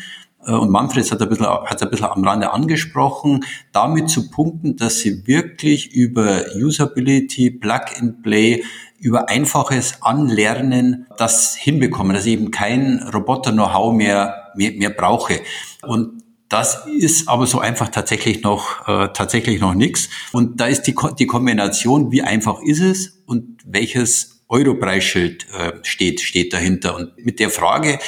[0.52, 4.98] und Manfred hat ein bisschen, hat ein bisschen am Rande angesprochen, damit zu punkten, dass
[4.98, 8.64] sie wirklich über Usability, Plug and Play,
[8.98, 15.40] über einfaches Anlernen das hinbekommen, dass ich eben kein Roboter-Know-how mehr, mehr, mehr brauche.
[15.82, 20.08] Und das ist aber so einfach tatsächlich noch äh, tatsächlich noch nichts.
[20.32, 26.20] Und da ist die, die Kombination, wie einfach ist es und welches Europreisschild äh, steht
[26.20, 26.96] steht dahinter.
[26.96, 27.98] Und mit der Frage äh,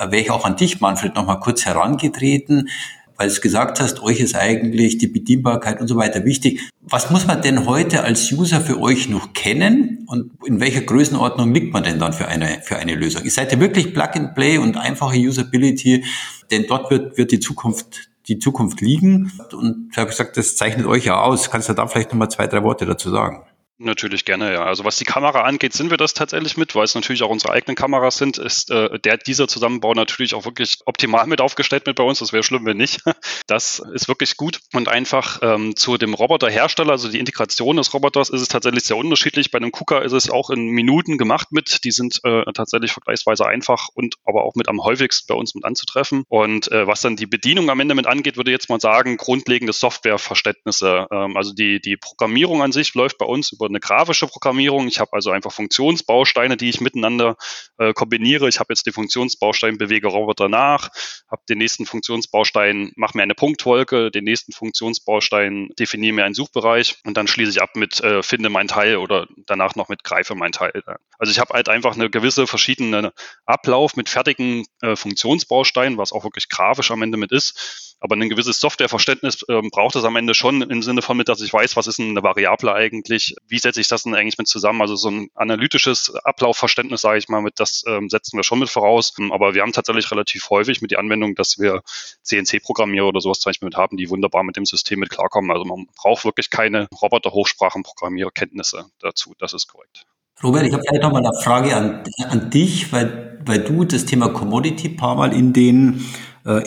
[0.00, 2.68] wäre ich auch an dich, Manfred, nochmal kurz herangetreten,
[3.16, 6.60] weil du gesagt hast, euch ist eigentlich die Bedienbarkeit und so weiter wichtig.
[6.80, 11.52] Was muss man denn heute als User für euch noch kennen und in welcher Größenordnung
[11.52, 13.22] liegt man denn dann für eine, für eine Lösung?
[13.24, 16.04] Ihr seid ja wirklich Plug and Play und einfache Usability,
[16.50, 19.32] denn dort wird, wird die Zukunft die Zukunft liegen.
[19.52, 21.50] Und ich habe gesagt, das zeichnet euch ja aus.
[21.50, 23.42] Kannst du da vielleicht nochmal zwei, drei Worte dazu sagen?
[23.82, 24.64] Natürlich gerne, ja.
[24.64, 27.54] Also was die Kamera angeht, sind wir das tatsächlich mit, weil es natürlich auch unsere
[27.54, 31.96] eigenen Kameras sind, ist äh, der dieser Zusammenbau natürlich auch wirklich optimal mit aufgestellt mit
[31.96, 32.18] bei uns.
[32.18, 33.00] Das wäre schlimm, wenn nicht.
[33.46, 34.60] Das ist wirklich gut.
[34.74, 38.96] Und einfach ähm, zu dem Roboterhersteller, also die Integration des Roboters, ist es tatsächlich sehr
[38.96, 39.50] unterschiedlich.
[39.50, 41.82] Bei einem KUKA ist es auch in Minuten gemacht mit.
[41.82, 45.64] Die sind äh, tatsächlich vergleichsweise einfach und aber auch mit am häufigsten bei uns mit
[45.64, 46.24] anzutreffen.
[46.28, 49.16] Und äh, was dann die Bedienung am Ende mit angeht, würde ich jetzt mal sagen,
[49.16, 51.06] grundlegende Softwareverständnisse.
[51.10, 54.86] Ähm, also die, die Programmierung an sich läuft bei uns über eine grafische Programmierung.
[54.88, 57.36] Ich habe also einfach Funktionsbausteine, die ich miteinander
[57.78, 58.48] äh, kombiniere.
[58.48, 60.90] Ich habe jetzt den Funktionsbaustein bewege Roboter nach,
[61.30, 66.98] habe den nächsten Funktionsbaustein, mache mir eine Punktwolke, den nächsten Funktionsbaustein definiere mir einen Suchbereich
[67.04, 70.34] und dann schließe ich ab mit äh, finde mein Teil oder danach noch mit greife
[70.34, 70.82] mein Teil.
[71.18, 73.12] Also ich habe halt einfach eine gewisse verschiedene
[73.46, 78.28] Ablauf mit fertigen äh, Funktionsbausteinen, was auch wirklich grafisch am Ende mit ist aber ein
[78.28, 81.76] gewisses Softwareverständnis äh, braucht es am Ende schon im Sinne von mit, dass ich weiß,
[81.76, 84.80] was ist eine Variable eigentlich, wie setze ich das denn eigentlich mit zusammen.
[84.80, 88.70] Also so ein analytisches Ablaufverständnis, sage ich mal, mit das ähm, setzen wir schon mit
[88.70, 89.12] voraus.
[89.30, 91.82] Aber wir haben tatsächlich relativ häufig mit die Anwendung, dass wir
[92.22, 95.50] CNC-Programmierer oder sowas zum Beispiel mit haben, die wunderbar mit dem System mit klarkommen.
[95.50, 99.34] Also man braucht wirklich keine Roboter-Hochsprachenprogrammiererkenntnisse dazu.
[99.38, 100.06] Das ist korrekt.
[100.42, 104.30] Robert, ich habe vielleicht nochmal eine Frage an, an dich, weil, weil du das Thema
[104.30, 106.06] Commodity paar Mal in den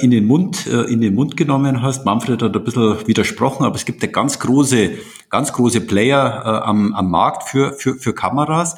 [0.01, 2.05] in den Mund, äh, in den Mund genommen hast.
[2.05, 4.91] Manfred hat ein bisschen widersprochen, aber es gibt ja ganz große,
[5.29, 8.75] ganz große Player äh, am, am Markt für, für, für Kameras.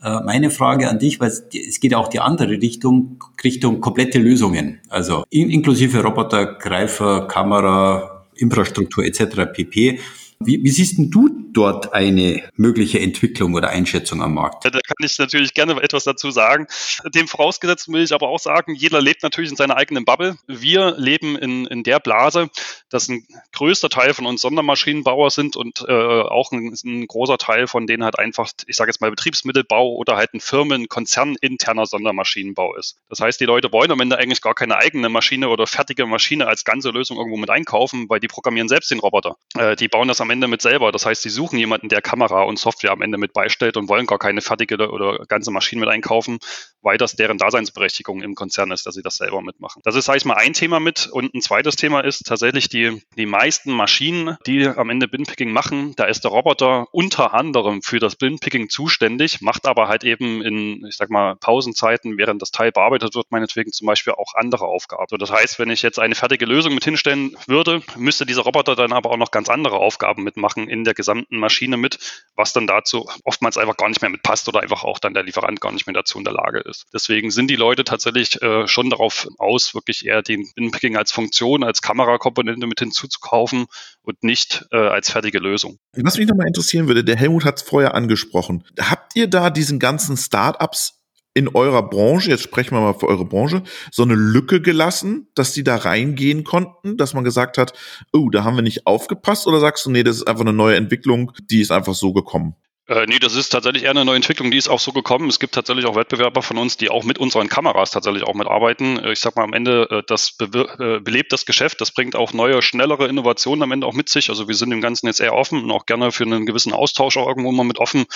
[0.00, 4.78] Meine Frage an dich, weil es geht auch die andere Richtung, Richtung komplette Lösungen.
[4.88, 9.52] Also in, inklusive Roboter, Greifer, Kamera, Infrastruktur etc.
[9.52, 9.98] pp.
[10.38, 14.64] Wie, wie siehst denn du dort eine mögliche Entwicklung oder Einschätzung am Markt?
[14.64, 16.66] Da kann ich natürlich gerne etwas dazu sagen.
[17.14, 20.36] Dem vorausgesetzt will ich aber auch sagen, jeder lebt natürlich in seiner eigenen Bubble.
[20.46, 22.50] Wir leben in, in der Blase,
[22.90, 27.66] dass ein größter Teil von uns Sondermaschinenbauer sind und äh, auch ein, ein, großer Teil
[27.66, 31.86] von denen halt einfach, ich sage jetzt mal Betriebsmittelbau oder halt ein Firmen, Konzern interner
[31.86, 32.96] Sondermaschinenbau ist.
[33.08, 36.46] Das heißt, die Leute wollen am Ende eigentlich gar keine eigene Maschine oder fertige Maschine
[36.46, 39.36] als ganze Lösung irgendwo mit einkaufen, weil die programmieren selbst den Roboter.
[39.56, 40.92] Äh, die bauen das am Ende mit selber.
[40.92, 44.06] Das heißt, sie suchen jemanden, der Kamera und Software am Ende mit beistellt und wollen
[44.06, 46.38] gar keine fertige oder ganze Maschine mit einkaufen,
[46.82, 49.80] weil das deren Daseinsberechtigung im Konzern ist, dass sie das selber mitmachen.
[49.84, 51.06] Das ist, sage ich mal, ein Thema mit.
[51.06, 55.94] Und ein zweites Thema ist tatsächlich die, die meisten Maschinen, die am Ende Binpicking machen.
[55.96, 60.84] Da ist der Roboter unter anderem für das Binpicking zuständig, macht aber halt eben in,
[60.86, 65.06] ich sag mal, Pausenzeiten, während das Teil bearbeitet wird, meinetwegen zum Beispiel auch andere Aufgaben.
[65.08, 68.74] So, das heißt, wenn ich jetzt eine fertige Lösung mit hinstellen würde, müsste dieser Roboter
[68.74, 71.98] dann aber auch noch ganz andere Aufgaben mitmachen in der gesamten Maschine mit,
[72.34, 75.60] was dann dazu oftmals einfach gar nicht mehr mitpasst oder einfach auch dann der Lieferant
[75.60, 76.86] gar nicht mehr dazu in der Lage ist.
[76.92, 81.64] Deswegen sind die Leute tatsächlich äh, schon darauf aus, wirklich eher den Binpicking als Funktion,
[81.64, 83.66] als Kamerakomponente mit hinzuzukaufen
[84.02, 85.78] und nicht äh, als fertige Lösung.
[85.96, 88.64] Was mich nochmal interessieren würde, der Helmut hat es vorher angesprochen.
[88.78, 90.98] Habt ihr da diesen ganzen Startups
[91.38, 95.52] in eurer Branche, jetzt sprechen wir mal für eure Branche, so eine Lücke gelassen, dass
[95.52, 97.72] die da reingehen konnten, dass man gesagt hat,
[98.12, 99.46] oh, da haben wir nicht aufgepasst?
[99.46, 102.56] Oder sagst du, nee, das ist einfach eine neue Entwicklung, die ist einfach so gekommen?
[102.88, 105.28] Äh, nee, das ist tatsächlich eher eine neue Entwicklung, die ist auch so gekommen.
[105.28, 108.98] Es gibt tatsächlich auch Wettbewerber von uns, die auch mit unseren Kameras tatsächlich auch mitarbeiten.
[108.98, 110.46] Äh, ich sag mal, am Ende, äh, das be
[110.78, 114.30] äh, belebt das Geschäft, das bringt auch neue, schnellere Innovationen am Ende auch mit sich.
[114.30, 117.18] Also wir sind dem Ganzen jetzt eher offen und auch gerne für einen gewissen Austausch
[117.18, 118.06] auch irgendwo mal mit offen.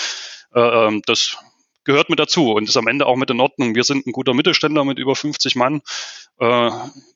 [0.54, 1.36] Äh, ähm, das
[1.84, 3.74] gehört mit dazu und ist am Ende auch mit in Ordnung.
[3.74, 5.82] Wir sind ein guter Mittelständler mit über 50 Mann.
[6.38, 6.70] Äh,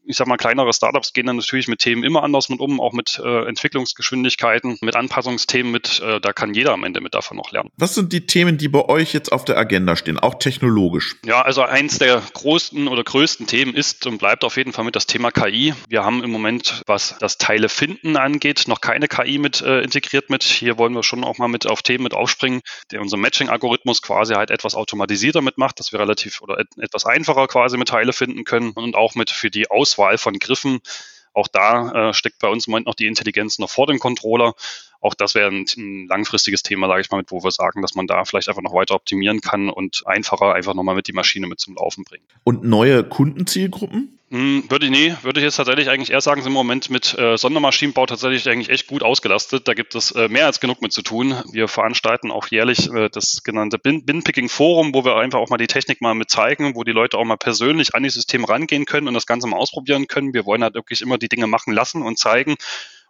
[0.08, 2.92] ich sag mal, kleinere Startups gehen dann natürlich mit Themen immer anders mit um, auch
[2.92, 6.00] mit äh, Entwicklungsgeschwindigkeiten, mit Anpassungsthemen mit.
[6.00, 7.70] Äh, da kann jeder am Ende mit davon noch lernen.
[7.76, 11.16] Was sind die Themen, die bei euch jetzt auf der Agenda stehen, auch technologisch?
[11.24, 14.94] Ja, also eins der großen oder größten Themen ist und bleibt auf jeden Fall mit
[14.94, 15.74] das Thema KI.
[15.88, 20.30] Wir haben im Moment, was das Teile finden angeht, noch keine KI mit äh, integriert
[20.30, 20.44] mit.
[20.44, 22.60] Hier wollen wir schon auch mal mit auf Themen mit aufspringen,
[22.92, 27.46] der unser Matching-Algorithmus quasi halt etwas automatisierter mitmacht, dass wir relativ oder et etwas einfacher
[27.46, 30.80] quasi mit Teile finden können und auch mit für die Auswahl von Griffen.
[31.32, 34.54] Auch da äh, steckt bei uns im Moment noch die Intelligenz noch vor dem Controller.
[35.00, 37.94] Auch das wäre ein, ein langfristiges Thema, sage ich mal, mit, wo wir sagen, dass
[37.94, 41.46] man da vielleicht einfach noch weiter optimieren kann und einfacher einfach nochmal mit die Maschine
[41.46, 42.24] mit zum Laufen bringen.
[42.42, 44.15] Und neue Kundenzielgruppen?
[44.28, 47.16] Hm, würde ich nee, würde ich jetzt tatsächlich eigentlich eher sagen, sind im Moment mit
[47.16, 49.68] äh, Sondermaschinenbau tatsächlich eigentlich echt gut ausgelastet.
[49.68, 51.36] Da gibt es äh, mehr als genug mit zu tun.
[51.52, 55.68] Wir veranstalten auch jährlich äh, das genannte Bin-Picking Forum, wo wir einfach auch mal die
[55.68, 59.06] Technik mal mit zeigen, wo die Leute auch mal persönlich an die Systeme rangehen können
[59.06, 60.34] und das Ganze mal ausprobieren können.
[60.34, 62.56] Wir wollen halt wirklich immer die Dinge machen lassen und zeigen.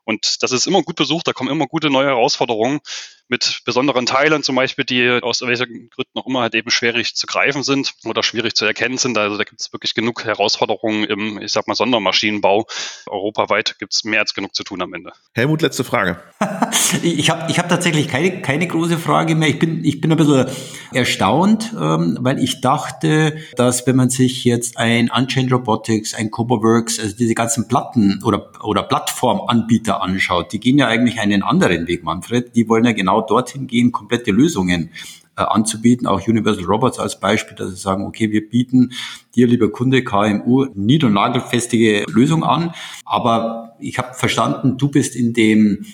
[0.05, 2.81] Und das ist immer gut besucht, da kommen immer gute neue Herausforderungen
[3.29, 7.27] mit besonderen Teilen zum Beispiel, die aus welchen Gründen auch immer halt eben schwierig zu
[7.27, 9.19] greifen sind oder schwierig zu erkennen sind.
[9.19, 12.67] Also da gibt es wirklich genug Herausforderungen im, ich sag mal, Sondermaschinenbau.
[13.07, 15.13] Europaweit gibt es mehr als genug zu tun am Ende.
[15.35, 16.21] Helmut, letzte Frage.
[17.03, 19.49] ich habe ich hab tatsächlich keine, keine große Frage mehr.
[19.49, 20.47] Ich bin, ich bin ein bisschen
[20.93, 27.01] erstaunt, ähm, weil ich dachte, dass wenn man sich jetzt ein Unchained Robotics, ein CoboWorks,
[27.01, 32.05] also diese ganzen Platten oder, oder Plattformanbieter anschaut, die gehen ja eigentlich einen anderen Weg,
[32.05, 32.55] Manfred.
[32.55, 34.91] Die wollen ja genau genau dorthin gehen, komplette Lösungen
[35.37, 38.93] äh, anzubieten, auch Universal Robots als Beispiel, dass sie sagen, okay, wir bieten
[39.35, 42.73] dir, lieber Kunde, KMU, nied- und nagelfestige Lösung an.
[43.05, 45.87] Aber ich habe verstanden, du bist in dem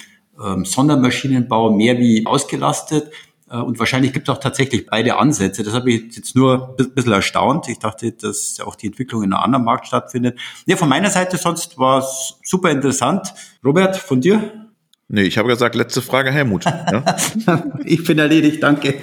[0.43, 3.11] ähm, Sondermaschinenbau mehr wie ausgelastet.
[3.51, 5.63] Äh, und wahrscheinlich gibt es auch tatsächlich beide Ansätze.
[5.63, 7.69] Das habe ich jetzt nur ein bisschen erstaunt.
[7.69, 10.39] Ich dachte, dass auch die Entwicklung in einem anderen Markt stattfindet.
[10.67, 13.35] Ja, von meiner Seite sonst war es super interessant.
[13.65, 14.62] Robert, von dir?
[15.15, 16.65] Nee, ich habe gesagt, letzte Frage, Helmut.
[16.65, 17.05] Ja?
[17.85, 18.95] ich bin erledigt, danke.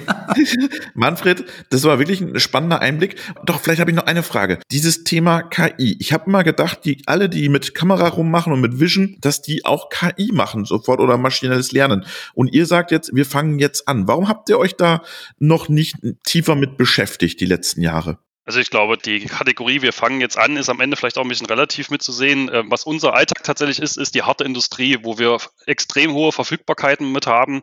[0.94, 3.14] Manfred, das war wirklich ein spannender Einblick.
[3.46, 4.58] Doch, vielleicht habe ich noch eine Frage.
[4.72, 5.96] Dieses Thema KI.
[6.00, 9.64] Ich habe immer gedacht, die alle, die mit Kamera rummachen und mit Vision, dass die
[9.64, 12.04] auch KI machen sofort oder maschinelles Lernen.
[12.34, 14.08] Und ihr sagt jetzt, wir fangen jetzt an.
[14.08, 15.02] Warum habt ihr euch da
[15.38, 15.94] noch nicht
[16.24, 18.18] tiefer mit beschäftigt die letzten Jahre?
[18.50, 21.28] Also ich glaube, die Kategorie, wir fangen jetzt an, ist am Ende vielleicht auch ein
[21.28, 22.50] bisschen relativ mitzusehen.
[22.52, 27.12] Ähm, was unser Alltag tatsächlich ist, ist die harte Industrie, wo wir extrem hohe Verfügbarkeiten
[27.12, 27.62] mit haben,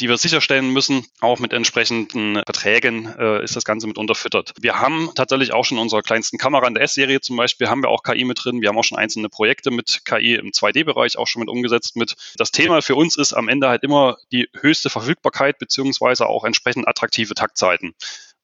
[0.00, 1.04] die wir sicherstellen müssen.
[1.20, 4.54] Auch mit entsprechenden Verträgen äh, ist das Ganze mit unterfüttert.
[4.58, 7.82] Wir haben tatsächlich auch schon in unserer kleinsten Kamera in der S-Serie zum Beispiel, haben
[7.82, 8.62] wir auch KI mit drin.
[8.62, 12.16] Wir haben auch schon einzelne Projekte mit KI im 2D-Bereich auch schon mit umgesetzt mit.
[12.38, 16.88] Das Thema für uns ist am Ende halt immer die höchste Verfügbarkeit beziehungsweise auch entsprechend
[16.88, 17.94] attraktive Taktzeiten.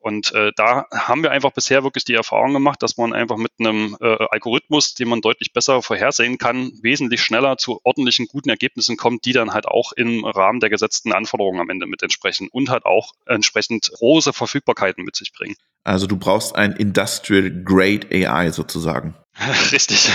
[0.01, 3.53] Und äh, da haben wir einfach bisher wirklich die Erfahrung gemacht, dass man einfach mit
[3.59, 8.97] einem äh, Algorithmus, den man deutlich besser vorhersehen kann, wesentlich schneller zu ordentlichen, guten Ergebnissen
[8.97, 12.71] kommt, die dann halt auch im Rahmen der gesetzten Anforderungen am Ende mit entsprechen und
[12.71, 15.57] halt auch entsprechend große Verfügbarkeiten mit sich bringen.
[15.85, 19.15] Also du brauchst ein Industrial Grade AI sozusagen.
[19.73, 20.11] Richtig,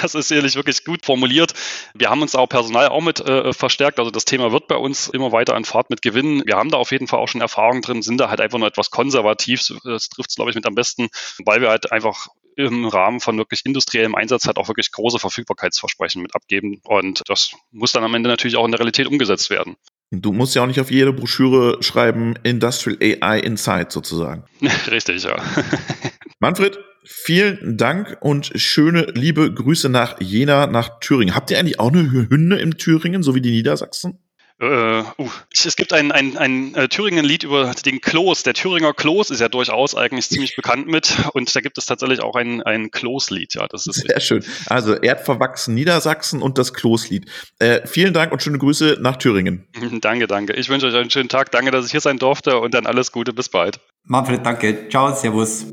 [0.00, 1.52] das ist sicherlich wirklich gut formuliert.
[1.94, 3.98] Wir haben uns auch Personal auch mit äh, verstärkt.
[3.98, 6.42] Also das Thema wird bei uns immer weiter an Fahrt mit gewinnen.
[6.46, 8.68] Wir haben da auf jeden Fall auch schon Erfahrung drin, sind da halt einfach nur
[8.68, 9.62] etwas konservativ.
[9.84, 11.08] Das trifft es, glaube ich, mit am besten,
[11.44, 16.22] weil wir halt einfach im Rahmen von wirklich industriellem Einsatz halt auch wirklich große Verfügbarkeitsversprechen
[16.22, 16.80] mit abgeben.
[16.84, 19.76] Und das muss dann am Ende natürlich auch in der Realität umgesetzt werden.
[20.10, 24.44] Du musst ja auch nicht auf jede Broschüre schreiben, Industrial AI Insight sozusagen.
[24.90, 25.36] Richtig, ja.
[26.40, 31.34] Manfred, vielen Dank und schöne liebe Grüße nach Jena, nach Thüringen.
[31.34, 34.18] Habt ihr eigentlich auch eine Hymne in Thüringen, so wie die Niedersachsen?
[34.60, 38.42] Äh, uh, es gibt ein, ein, ein äh, Thüringen-Lied über den Kloß.
[38.42, 42.22] Der Thüringer Kloß ist ja durchaus eigentlich ziemlich bekannt mit und da gibt es tatsächlich
[42.22, 43.54] auch ein, ein Kloßlied.
[43.54, 44.24] Ja, das ist sehr richtig.
[44.24, 44.44] schön.
[44.66, 47.30] Also Erdverwachsen Niedersachsen und das Kloßlied.
[47.60, 49.68] Äh, vielen Dank und schöne Grüße nach Thüringen.
[50.00, 50.54] danke, danke.
[50.54, 51.52] Ich wünsche euch einen schönen Tag.
[51.52, 53.32] Danke, dass ich hier sein durfte und dann alles Gute.
[53.32, 53.78] Bis bald.
[54.04, 54.88] Manfred, danke.
[54.88, 55.66] Ciao, Servus.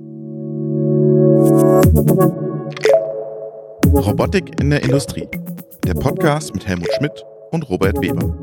[3.93, 5.27] Robotik in der Industrie.
[5.86, 8.36] Der Podcast mit Helmut Schmidt und Robert Weber.